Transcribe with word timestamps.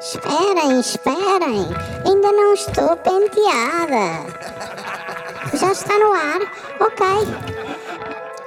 Esperem, 0.00 0.80
esperem, 0.80 1.66
ainda 2.06 2.32
não 2.32 2.54
estou 2.54 2.96
penteada. 2.96 4.24
Já 5.52 5.72
está 5.72 5.98
no 5.98 6.12
ar? 6.14 6.40
Ok. 6.80 7.06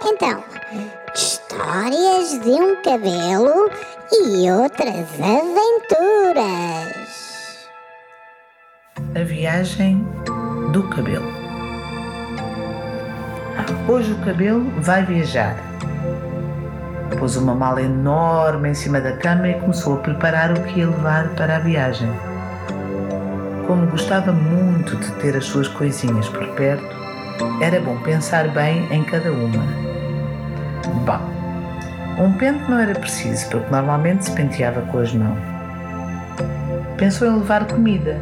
Então, 0.04 0.44
histórias 1.14 2.40
de 2.40 2.50
um 2.50 2.76
cabelo 2.82 3.70
e 4.12 4.50
outras 4.50 5.08
aventuras. 5.22 6.44
A 9.16 9.24
viagem 9.24 10.04
do 10.72 10.90
cabelo. 10.90 11.32
Hoje 13.88 14.12
o 14.12 14.26
cabelo 14.26 14.72
vai 14.82 15.06
viajar. 15.06 15.73
Pôs 17.20 17.36
uma 17.36 17.56
mala 17.56 17.82
enorme 17.82 18.70
em 18.70 18.74
cima 18.74 19.00
da 19.00 19.16
cama 19.18 19.48
e 19.48 19.60
começou 19.60 19.96
a 19.96 20.00
preparar 20.00 20.52
o 20.52 20.62
que 20.64 20.80
ia 20.80 20.88
levar 20.88 21.30
para 21.30 21.58
a 21.58 21.60
viagem. 21.60 22.10
Como 23.68 23.88
gostava 23.88 24.32
muito 24.32 24.96
de 24.98 25.12
ter 25.14 25.38
as 25.38 25.46
suas 25.46 25.68
coisinhas 25.68 26.28
por 26.30 26.46
perto, 26.50 26.96
era 27.62 27.80
bom 27.80 27.98
pensar 28.02 28.50
bem 28.50 28.88
em 28.92 29.04
cada 29.04 29.32
uma. 29.32 29.64
Bom, 31.06 32.24
um 32.24 32.34
pente 32.34 32.70
não 32.70 32.80
era 32.80 32.94
preciso, 32.94 33.50
porque 33.50 33.72
normalmente 33.72 34.26
se 34.26 34.32
penteava 34.32 34.82
com 34.82 35.00
as 35.00 35.14
mãos. 35.14 35.38
Pensou 36.98 37.28
em 37.28 37.38
levar 37.38 37.66
comida, 37.66 38.20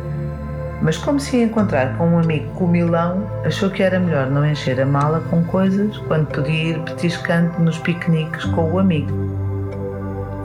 mas 0.82 0.98
como 0.98 1.20
se 1.20 1.38
ia 1.38 1.46
encontrar 1.46 1.96
com 1.98 2.08
um 2.08 2.20
amigo 2.20 2.52
comilão, 2.56 3.28
achou 3.46 3.70
que 3.70 3.84
era 3.84 4.00
melhor 4.00 4.28
não 4.28 4.46
encher 4.46 4.82
a 4.82 4.86
mala 4.86 5.22
com 5.30 5.44
coisas 5.44 5.98
quando 6.08 6.28
podia 6.28 6.72
ir 6.72 6.80
petiscando 6.80 7.60
nos 7.60 7.78
piqueniques 7.78 8.46
com 8.46 8.72
o 8.72 8.80
amigo. 8.80 9.12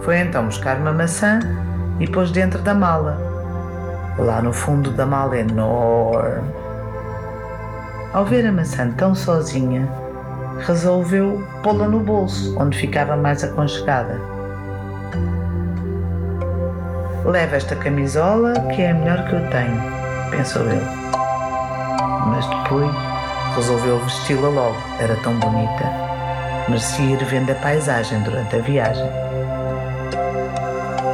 Foi 0.02 0.18
então 0.18 0.44
buscar 0.44 0.76
uma 0.76 0.92
maçã 0.92 1.40
e 1.98 2.06
pôs 2.06 2.30
dentro 2.30 2.60
da 2.60 2.74
mala, 2.74 3.18
lá 4.18 4.42
no 4.42 4.52
fundo 4.52 4.90
da 4.90 5.06
mala 5.06 5.38
enorme. 5.38 6.50
Ao 8.12 8.24
ver 8.24 8.46
a 8.46 8.52
maçã 8.52 8.90
tão 8.90 9.14
sozinha, 9.14 9.88
resolveu 10.60 11.42
pô-la 11.62 11.88
no 11.88 12.00
bolso, 12.00 12.54
onde 12.58 12.76
ficava 12.76 13.16
mais 13.16 13.42
aconchegada. 13.42 14.20
Leva 17.24 17.56
esta 17.56 17.74
camisola, 17.74 18.52
que 18.74 18.82
é 18.82 18.90
a 18.90 18.94
melhor 18.94 19.24
que 19.26 19.34
eu 19.34 19.50
tenho, 19.50 20.05
pensou 20.30 20.62
ele. 20.70 20.86
Mas 22.26 22.46
depois 22.46 22.90
resolveu 23.54 23.98
vesti-la 24.00 24.48
logo, 24.48 24.76
era 24.98 25.16
tão 25.16 25.34
bonita. 25.34 25.84
Merecia 26.68 27.14
ir 27.14 27.24
vendo 27.24 27.52
a 27.52 27.54
paisagem 27.54 28.20
durante 28.22 28.56
a 28.56 28.60
viagem. 28.60 29.08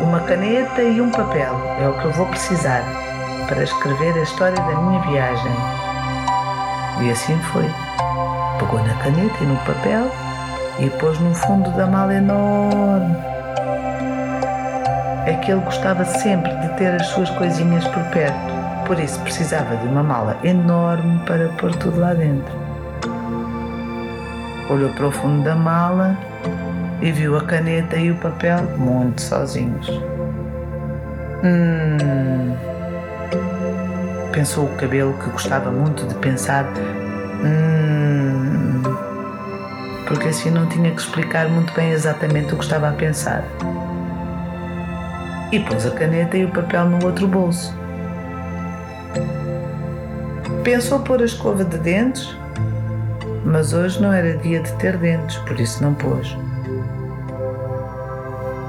Uma 0.02 0.20
caneta 0.20 0.83
e 0.83 1.00
um 1.00 1.10
papel 1.10 1.55
é 1.80 1.88
o 1.88 1.98
que 1.98 2.05
eu 2.06 2.12
vou 2.12 2.27
precisar 2.27 2.83
para 3.46 3.62
escrever 3.62 4.14
a 4.14 4.22
história 4.22 4.56
da 4.56 4.74
minha 4.74 5.00
viagem. 5.02 5.52
E 7.00 7.10
assim 7.10 7.38
foi. 7.52 7.68
Pegou 8.58 8.83
na 8.83 8.94
caneta 8.94 9.36
e 9.40 9.46
no 9.46 9.56
papel 9.58 10.10
e 10.78 10.88
pôs 10.90 11.18
no 11.18 11.34
fundo 11.34 11.70
da 11.72 11.86
mala 11.86 12.14
enorme. 12.14 13.16
É 15.27 15.34
que 15.34 15.50
ele 15.50 15.60
gostava 15.60 16.05
sempre 16.05 16.55
de 16.56 16.68
ter 16.77 16.94
as 16.94 17.06
suas 17.08 17.30
coisinhas 17.30 17.86
por 17.88 18.02
perto, 18.05 18.61
por 18.86 18.98
isso 18.98 19.19
precisava 19.20 19.77
de 19.77 19.86
uma 19.86 20.02
mala 20.02 20.38
enorme 20.44 21.20
para 21.27 21.48
pôr 21.50 21.75
tudo 21.77 22.00
lá 22.00 22.14
dentro. 22.14 22.52
Olhou 24.70 24.91
para 24.91 25.08
o 25.08 25.12
fundo 25.12 25.42
da 25.44 25.55
mala 25.55 26.16
e 27.00 27.11
viu 27.11 27.36
a 27.36 27.44
caneta 27.44 27.97
e 27.97 28.11
o 28.11 28.16
papel 28.16 28.62
muito 28.78 29.20
sozinhos. 29.20 29.89
Hum. 31.44 32.56
Pensou 34.33 34.64
o 34.64 34.77
cabelo 34.77 35.12
que 35.14 35.30
gostava 35.30 35.70
muito 35.70 36.06
de 36.06 36.14
pensar. 36.14 36.64
Hum. 37.44 38.83
Porque 40.06 40.29
assim 40.29 40.51
não 40.51 40.67
tinha 40.67 40.90
que 40.90 41.01
explicar 41.01 41.48
muito 41.48 41.73
bem 41.74 41.90
exatamente 41.90 42.55
o 42.55 42.56
que 42.56 42.64
estava 42.64 42.89
a 42.89 42.92
pensar. 42.92 43.45
E 45.51 45.61
pôs 45.61 45.85
a 45.85 45.90
caneta 45.90 46.36
e 46.36 46.45
o 46.45 46.48
papel 46.48 46.86
no 46.86 47.05
outro 47.05 47.27
bolso. 47.27 47.81
Pensou 50.64 51.00
pôr 51.00 51.20
a 51.20 51.24
escova 51.24 51.64
de 51.64 51.77
dentes, 51.77 52.36
mas 53.45 53.73
hoje 53.73 54.00
não 54.00 54.12
era 54.12 54.36
dia 54.36 54.61
de 54.61 54.73
ter 54.74 54.96
dentes, 54.96 55.36
por 55.39 55.58
isso 55.58 55.83
não 55.83 55.92
pôs. 55.92 56.36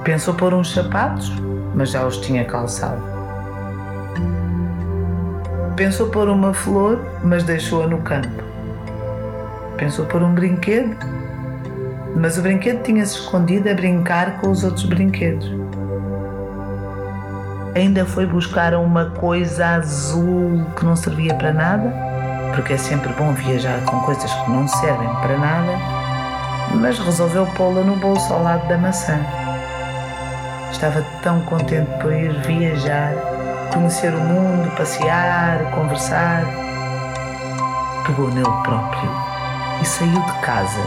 Pensou 0.04 0.34
pôr 0.34 0.56
uns 0.56 0.74
sapatos, 0.74 1.32
mas 1.76 1.92
já 1.92 2.04
os 2.04 2.18
tinha 2.18 2.46
calçado. 2.46 3.00
Pensou 5.76 6.10
pôr 6.10 6.30
uma 6.30 6.52
flor, 6.52 7.00
mas 7.24 7.44
deixou-a 7.44 7.86
no 7.86 8.00
campo. 8.00 8.44
Pensou 9.78 10.06
pôr 10.08 10.24
um 10.24 10.34
brinquedo, 10.34 10.98
mas 12.16 12.40
o 12.40 12.42
brinquedo 12.42 12.82
tinha-se 12.82 13.20
escondido 13.20 13.70
a 13.70 13.74
brincar 13.76 14.42
com 14.42 14.50
os 14.50 14.64
outros 14.64 14.86
brinquedos. 14.86 15.48
Ainda 17.76 18.06
foi 18.06 18.28
buscar 18.28 18.76
uma 18.76 19.06
coisa 19.06 19.66
azul 19.66 20.64
que 20.78 20.86
não 20.86 20.96
servia 20.96 21.34
para 21.34 21.52
nada, 21.52 21.92
porque 22.54 22.74
é 22.74 22.78
sempre 22.78 23.12
bom 23.14 23.34
viajar 23.34 23.84
com 23.86 24.00
coisas 24.02 24.32
que 24.32 24.52
não 24.52 24.68
servem 24.68 25.10
para 25.16 25.38
nada, 25.40 25.72
mas 26.76 27.00
resolveu 27.00 27.48
pô-la 27.56 27.82
no 27.82 27.96
bolso 27.96 28.32
ao 28.32 28.44
lado 28.44 28.68
da 28.68 28.78
maçã. 28.78 29.18
Estava 30.72 31.04
tão 31.24 31.42
contente 31.42 31.90
por 32.00 32.14
ir 32.14 32.32
viajar, 32.42 33.14
conhecer 33.74 34.14
o 34.14 34.20
mundo, 34.20 34.70
passear, 34.78 35.72
conversar. 35.72 36.44
Pegou 38.06 38.30
nele 38.30 38.46
próprio 38.64 39.10
e 39.82 39.86
saiu 39.86 40.12
de 40.12 40.34
casa, 40.42 40.82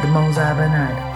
de 0.00 0.06
mãos 0.06 0.38
a 0.38 0.52
abanar. 0.52 1.11